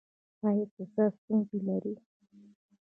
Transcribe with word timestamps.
ایا 0.45 0.63
اقتصادي 0.63 1.15
ستونزې 1.21 1.57
لرئ؟ 1.65 1.95